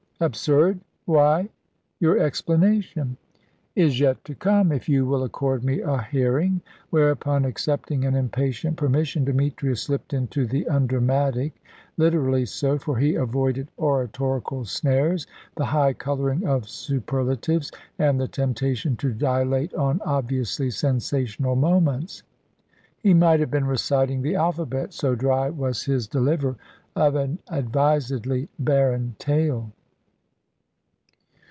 "Absurd! 0.23 0.81
Why, 1.05 1.49
your 1.99 2.19
explanation" 2.19 3.17
"Is 3.75 3.99
yet 3.99 4.23
to 4.25 4.35
come, 4.35 4.71
if 4.71 4.87
you 4.87 5.03
will 5.03 5.23
accord 5.23 5.63
me 5.63 5.81
a 5.81 5.99
hearing"; 6.03 6.61
whereupon, 6.91 7.43
accepting 7.43 8.05
an 8.05 8.13
impatient 8.13 8.77
permission, 8.77 9.25
Demetrius 9.25 9.81
slipped 9.81 10.13
into 10.13 10.45
the 10.45 10.65
undramatic 10.69 11.59
literally 11.97 12.45
so, 12.45 12.77
for 12.77 12.99
he 12.99 13.15
avoided 13.15 13.69
oratorical 13.79 14.63
snares, 14.63 15.25
the 15.57 15.65
high 15.65 15.91
colouring 15.93 16.45
of 16.45 16.69
superlatives, 16.69 17.71
and 17.97 18.21
the 18.21 18.27
temptation 18.27 18.95
to 18.97 19.13
dilate 19.13 19.73
on 19.73 19.99
obviously 20.05 20.69
sensational 20.69 21.55
moments. 21.55 22.21
He 22.99 23.15
might 23.15 23.39
have 23.39 23.49
been 23.49 23.65
reciting 23.65 24.21
the 24.21 24.35
alphabet, 24.35 24.93
so 24.93 25.15
dry 25.15 25.49
was 25.49 25.85
his 25.85 26.05
deliver 26.05 26.57
of 26.95 27.15
an 27.15 27.39
advisedly 27.49 28.49
barren 28.59 29.15
tale. 29.17 29.71